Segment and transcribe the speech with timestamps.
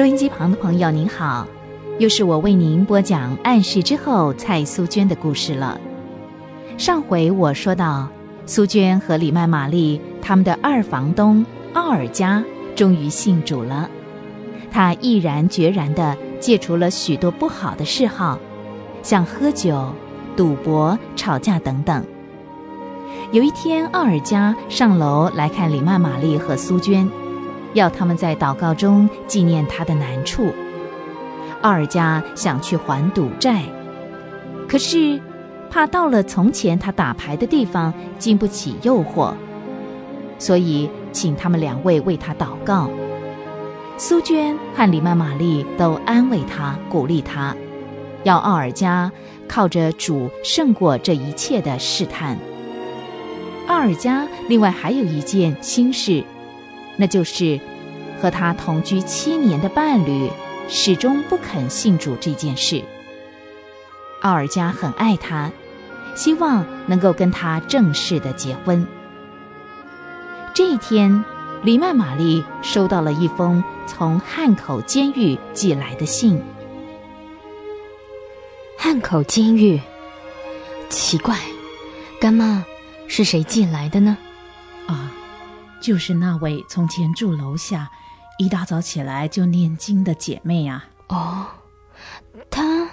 [0.00, 1.46] 收音机旁的朋友，您好，
[1.98, 5.78] 又是我为您播讲《暗示之后》蔡苏娟的故事了。
[6.78, 8.08] 上回我说到，
[8.46, 11.44] 苏娟和李曼玛丽他们的二房东
[11.74, 12.42] 奥尔加
[12.74, 13.90] 终于信主了，
[14.70, 18.38] 他毅然决然地戒除了许多不好的嗜好，
[19.02, 19.92] 像喝酒、
[20.34, 22.02] 赌博、吵架等等。
[23.32, 27.06] 有一天，奥尔加上楼来看李曼玛丽和苏娟，
[27.74, 30.52] 要他们在祷告中纪念他的难处。
[31.62, 33.62] 奥尔加想去还赌债，
[34.66, 35.20] 可是
[35.70, 39.34] 怕到了从前他打牌的地方经不起诱惑，
[40.38, 42.88] 所以请他们两位为他祷告。
[43.98, 47.54] 苏娟和李曼玛丽都安慰他，鼓励他，
[48.24, 49.12] 要奥尔加
[49.46, 52.38] 靠着主胜过这一切的试探。
[53.66, 56.24] 奥尔加另外还有一件心事，
[57.00, 57.58] 那就是
[58.20, 60.30] 和他同居七年的伴侣
[60.68, 62.84] 始终不肯信主这件事。
[64.20, 65.50] 奥尔加很爱他，
[66.14, 68.86] 希望能够跟他正式的结婚。
[70.52, 71.24] 这一天，
[71.62, 76.42] 黎曼玛丽收到了一封从汉口监狱寄来的信。
[78.76, 79.80] 汉口监狱，
[80.90, 81.38] 奇怪，
[82.20, 82.66] 干妈。
[83.06, 84.16] 是谁寄来的呢？
[84.86, 85.10] 啊，
[85.80, 87.90] 就是那位从前住楼下，
[88.38, 90.84] 一大早起来就念经的姐妹啊。
[91.08, 91.46] 哦，
[92.50, 92.88] 她，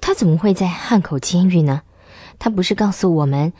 [0.00, 1.82] 她怎么会在汉口监狱呢？
[2.38, 3.52] 她不是告诉我们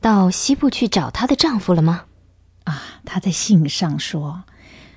[0.00, 2.04] 到西部去找她的丈夫了吗？
[2.64, 4.44] 啊，她在信上说，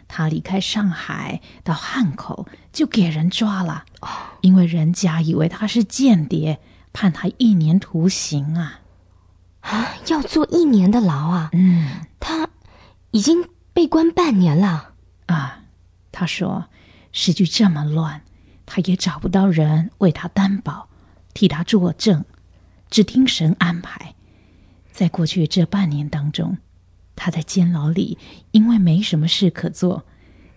[0.08, 3.84] 她离开上海到汉口就给人抓了，
[4.42, 6.60] 因为人家以为她是间谍，
[6.94, 8.80] 判她一年徒刑啊。
[9.62, 11.50] 啊，要坐一年的牢啊！
[11.54, 12.48] 嗯，他
[13.16, 14.92] 已经被关半年了
[15.28, 15.64] 啊。
[16.12, 16.66] 他说，
[17.14, 18.22] 时局这么乱，
[18.66, 20.90] 他也找不到人为他担保，
[21.34, 22.26] 替他作证，
[22.90, 24.16] 只听神安排。
[24.92, 26.58] 在过去这半年当中，
[27.16, 28.18] 他在监牢里，
[28.52, 30.06] 因为没什么事可做，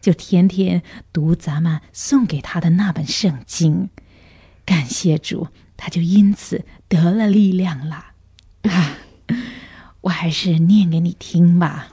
[0.01, 0.83] 就天天
[1.13, 3.89] 读咱们送给他的那本圣经。
[4.65, 5.47] 感谢主，
[5.77, 8.07] 他就因此得了力量了。
[8.63, 8.99] 啊，
[10.01, 11.91] 我还是念给你听吧。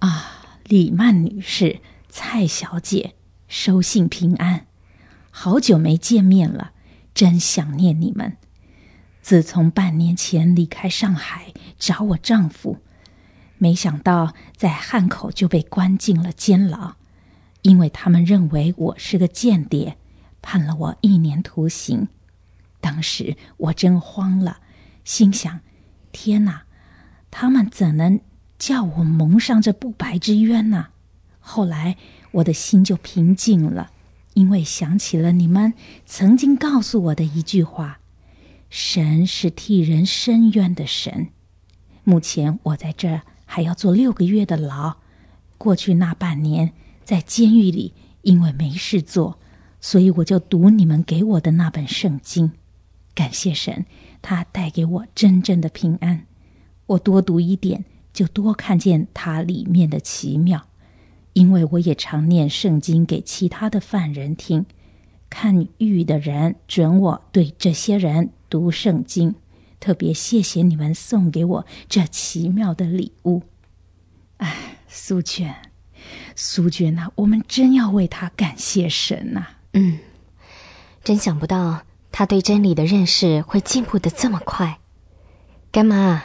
[0.00, 3.16] 啊，李曼女士、蔡小姐，
[3.48, 4.68] 收信平安。
[5.32, 6.70] 好久没见面了，
[7.12, 8.36] 真想念你们。
[9.20, 12.78] 自从半年前离开上海找我丈夫，
[13.58, 16.94] 没想到在汉口就被关进了监牢，
[17.62, 19.98] 因为他们认为我是个间谍，
[20.40, 22.06] 判了我一年徒刑。
[22.80, 24.60] 当时我真慌了，
[25.02, 25.58] 心想
[26.12, 26.62] ：“天哪，
[27.28, 28.20] 他们怎能
[28.60, 30.88] 叫我蒙上这不白之冤呢？”
[31.40, 31.96] 后来
[32.30, 33.90] 我的心就平静了，
[34.34, 35.72] 因为想起了你们
[36.06, 37.98] 曾经告诉我的一句话
[38.70, 41.28] ：“神是替人伸冤的神。”
[42.04, 44.98] 目前我在这儿还要坐六个月的牢。
[45.58, 46.72] 过去那半年
[47.04, 47.92] 在监狱里，
[48.22, 49.38] 因为没事做，
[49.80, 52.52] 所以我就读你们给我的那本圣经。
[53.14, 53.84] 感谢神，
[54.22, 56.26] 他带给我真正的平安。
[56.86, 60.66] 我多读一点，就多看见它里面的奇妙。
[61.32, 64.66] 因为我也常念圣经给其他的犯人听，
[65.30, 69.36] 看狱的人准我对这些人读圣经。
[69.78, 73.42] 特别谢谢你们送给我这奇妙的礼物。
[74.38, 75.54] 哎，苏娟，
[76.34, 79.46] 苏娟呐，我们真要为他感谢神呐。
[79.72, 80.00] 嗯，
[81.04, 81.82] 真想不到。
[82.12, 84.80] 他对真理的认识会进步的这么快，
[85.70, 86.24] 干妈，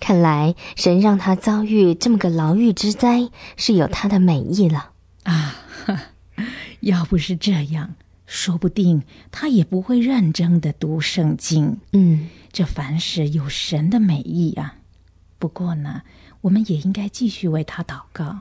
[0.00, 4.90] 看来神让他遭遇这么个牢狱之灾是有他的美意了
[5.22, 5.56] 啊！
[6.80, 7.94] 要不是这样，
[8.26, 11.78] 说不定他也不会认真的读圣经。
[11.92, 14.76] 嗯，这凡事有神的美意啊。
[15.38, 16.02] 不过呢，
[16.42, 18.40] 我们也应该继续为他祷告，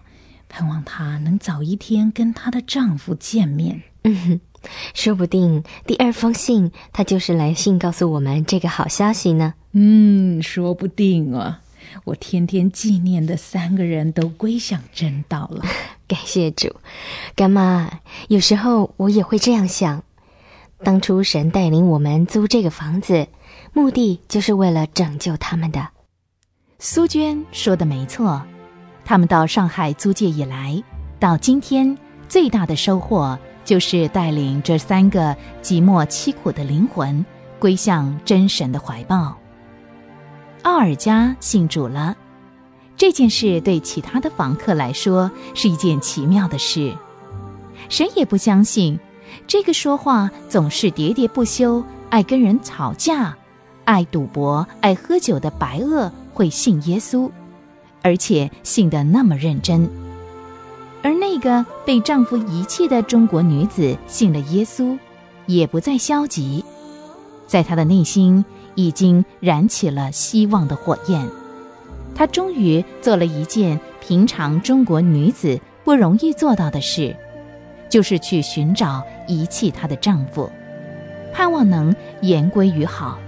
[0.50, 3.84] 盼望他能早一天跟她的丈夫见面。
[4.04, 4.42] 嗯。
[4.94, 9.56] 说不定第二封信，他就是来信告诉我们这个好消息呢。
[9.74, 11.62] 嗯，说不定啊。
[12.06, 15.64] 我天天纪念的三个人都归向真道了，
[16.08, 16.76] 感谢主。
[17.36, 18.00] 干妈，
[18.30, 20.04] 有时候我也会这样想：
[20.84, 23.28] 当初神带领我们租这个房子，
[23.74, 25.90] 目的就是为了拯救他们的。
[26.80, 28.42] 苏娟说的没错，
[29.06, 30.82] 他们到上海租界以来，
[31.20, 31.98] 到今天
[32.30, 33.38] 最大的收获。
[33.66, 37.26] 就是带领这三个寂寞凄苦的灵魂
[37.60, 39.38] 归向真神的怀抱。
[40.64, 42.16] 奥尔加信主了，
[42.96, 46.96] 这件事对其他的房客来说是一件奇妙的事。
[47.90, 48.98] 谁也不相信，
[49.46, 53.38] 这个说话总是喋喋不休、爱跟人吵架、
[53.84, 57.30] 爱赌博、爱喝酒的白恶会信耶稣，
[58.02, 59.90] 而且信得那么认真。
[61.02, 64.98] 而那个被丈夫遗弃的中国女子信了耶稣，
[65.46, 66.64] 也不再消极，
[67.46, 71.28] 在她的内心已经燃起了希望的火焰。
[72.16, 77.16] 她终于做了一件平常中国女子不容易做到的事。
[77.90, 80.50] 就是去寻找遗弃她的丈夫，
[81.32, 83.20] 盼望能言归于好。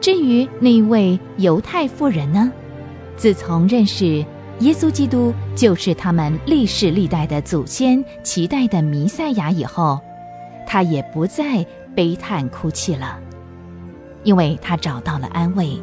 [0.00, 2.50] 至于那位犹太妇人呢？
[3.14, 4.24] 自从认识
[4.60, 10.00] 耶稣基督就是他们历世历代的祖先期待的弥赛亚以后，
[10.66, 13.20] 她也不再悲叹哭泣了，
[14.26, 15.80] 因为她找到了安慰。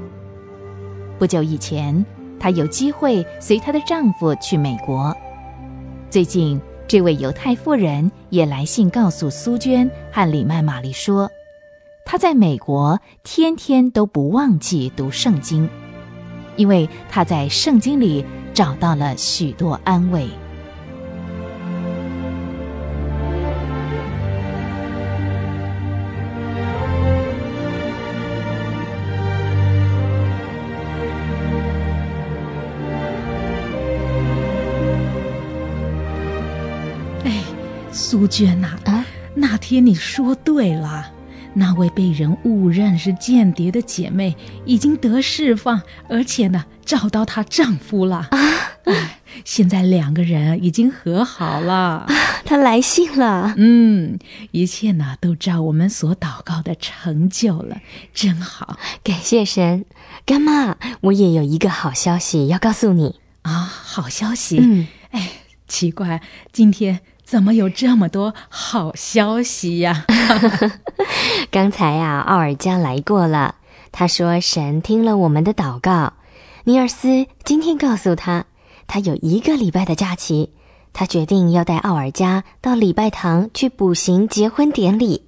[1.18, 2.06] 不久以前，
[2.38, 5.16] 她有机会随她的丈夫去美国，
[6.12, 6.62] 最近。
[6.86, 11.32] 这位犹太妇人也来信告诉苏娟和李曼玛丽说，
[12.06, 15.68] 她在美国天天都不忘记读圣经，
[16.58, 18.24] 因为她在圣经里
[18.54, 20.28] 找到了许多安慰。
[38.14, 41.12] 苏娟呐，啊，那天你说对了，
[41.56, 48.40] 那位被人误认是间谍的姐妹已经得释放，而且呢，找到她丈夫了啊！
[49.44, 52.06] 现在两个人已经和好了。
[52.46, 54.20] 她来信了，嗯，
[54.52, 57.82] 一切呢都照我们所祷告的成就了，
[58.14, 59.86] 真好，感谢神。
[60.24, 63.52] 干妈，我也有一个好消息要告诉你啊！
[63.52, 65.32] 好消息，嗯，哎，
[65.68, 66.22] 奇怪，
[66.52, 67.00] 今天。
[67.34, 70.06] 怎么有这么多好消息呀？
[71.50, 73.56] 刚才呀，奥尔加来过了。
[73.92, 76.14] 他说神听了我们的祷告。
[76.66, 78.46] 尼尔斯今天告诉他，
[78.86, 80.52] 他有一个礼拜的假期，
[80.94, 85.24] 他决定要带奥尔加到礼拜堂去补行结婚典礼，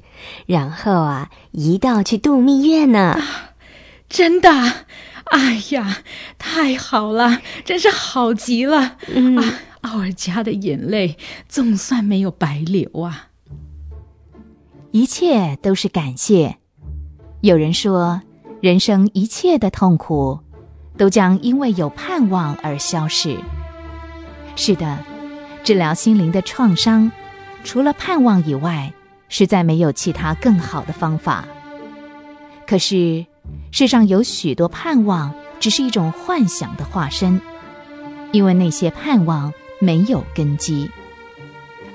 [0.46, 3.20] 然后啊，一道去度蜜月呢。
[4.08, 4.52] 真的？
[5.32, 6.04] 哎呀，
[6.38, 8.98] 太好了，真是好极了。
[9.08, 9.44] 嗯。
[9.86, 11.16] 奥尔加的眼泪
[11.48, 13.30] 总算没有白流啊！
[14.92, 16.58] 一切都是感谢。
[17.42, 18.22] 有人说，
[18.62, 20.40] 人生一切的痛苦，
[20.98, 23.38] 都将因为有盼望而消逝。
[24.56, 24.98] 是的，
[25.64, 27.12] 治疗心灵的创伤，
[27.64, 28.92] 除了盼望以外，
[29.30, 31.46] 实在没有其他更好的方法。
[32.66, 33.28] 可是，
[33.72, 37.40] 世上有许多盼望，只是一种幻想的化身，
[38.32, 39.54] 因为那些盼望。
[39.80, 40.90] 没有根基，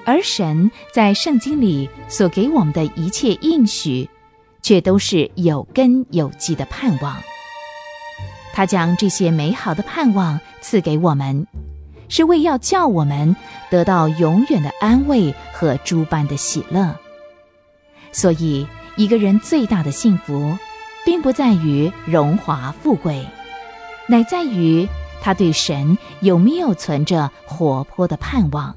[0.05, 4.09] 而神在圣经里所给我们的一切应许，
[4.63, 7.17] 却都是有根有基的盼望。
[8.53, 11.47] 他将这些美好的盼望赐给我们，
[12.09, 13.35] 是为要叫我们
[13.71, 16.95] 得到永远的安慰和诸般的喜乐。
[18.13, 18.67] 所以，
[18.97, 20.59] 一个人最大的幸福，
[21.05, 23.25] 并不在于荣华富贵，
[24.07, 24.87] 乃在于。
[25.23, 28.75] 他对神有没有存着活泼的盼望？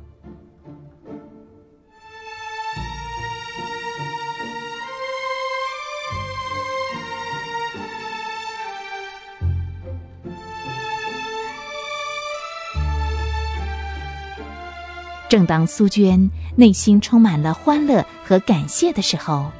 [15.29, 19.51] 正当苏娟内心充满了欢乐和感谢的时候，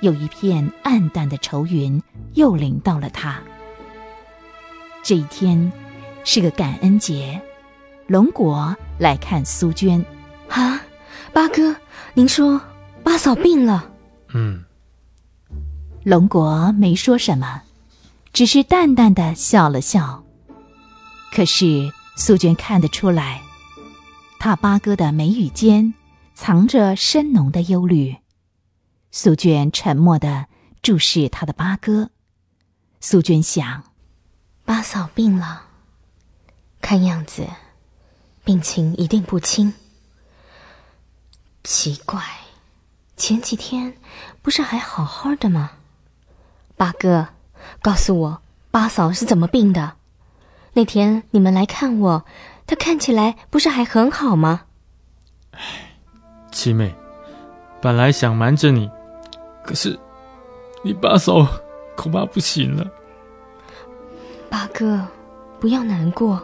[0.00, 3.38] 有一片暗淡的愁云又临到了她。
[5.02, 5.72] 这一天
[6.24, 7.40] 是个感恩节，
[8.06, 10.04] 龙国来看苏娟。
[10.48, 10.80] 啊，
[11.32, 11.74] 八哥，
[12.14, 12.60] 您说
[13.02, 13.90] 八嫂病了？
[14.32, 14.62] 嗯。
[16.04, 17.62] 龙国没说什么，
[18.32, 20.22] 只是淡淡的笑了笑。
[21.32, 23.42] 可是苏娟看得出来，
[24.38, 25.94] 他八哥的眉宇间
[26.34, 28.16] 藏着深浓的忧虑。
[29.10, 30.46] 苏娟沉默的
[30.80, 32.10] 注视他的八哥。
[33.00, 33.82] 苏娟想。
[34.72, 35.64] 八嫂病了，
[36.80, 37.46] 看样子
[38.42, 39.74] 病情一定不轻。
[41.62, 42.22] 奇怪，
[43.14, 43.98] 前几天
[44.40, 45.72] 不是还好好的吗？
[46.74, 47.28] 八哥，
[47.82, 49.96] 告诉我八嫂是怎么病的？
[50.72, 52.24] 那天你们来看我，
[52.66, 54.62] 她看起来不是还很好吗？
[56.50, 56.94] 七妹，
[57.82, 58.90] 本来想瞒着你，
[59.62, 60.00] 可是
[60.82, 61.46] 你八嫂
[61.94, 62.90] 恐怕不行了。
[64.52, 65.00] 八哥，
[65.58, 66.38] 不要难过，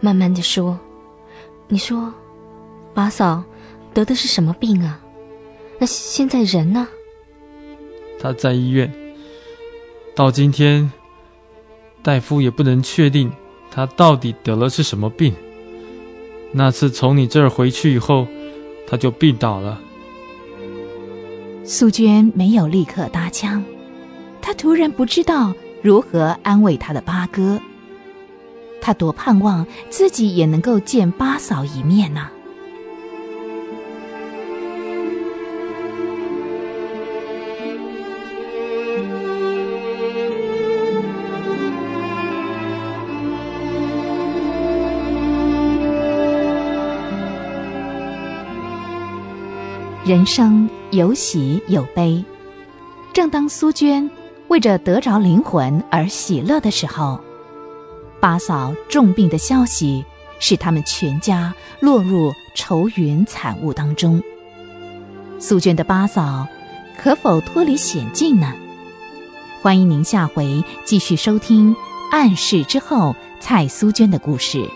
[0.00, 0.76] 慢慢的说。
[1.68, 2.12] 你说，
[2.92, 3.44] 八嫂
[3.94, 5.00] 得的是什么病啊？
[5.78, 6.88] 那现在人呢？
[8.20, 8.92] 他在医院，
[10.16, 10.90] 到今天，
[12.02, 13.30] 大夫也不能确定
[13.70, 15.32] 他到底得了是什么病。
[16.50, 18.26] 那次从你这儿回去以后，
[18.84, 19.80] 他就病倒了。
[21.62, 23.64] 素娟没有立刻搭腔，
[24.40, 27.60] 她突然不知道如何安慰他的八哥。
[28.80, 32.30] 他多盼望自己也能够见八嫂一面呐。
[50.04, 52.24] 人生有喜有悲，
[53.12, 54.10] 正当苏娟
[54.52, 57.18] 为着得着灵魂而喜乐的时候，
[58.20, 60.04] 八嫂重病的消息
[60.40, 64.22] 使他们全家落入愁云惨雾当中。
[65.38, 66.46] 苏娟的八嫂
[66.98, 68.52] 可否脱离险境呢？
[69.62, 71.74] 欢迎您下回继续收听
[72.10, 74.68] 《暗示之后》蔡苏娟的故事。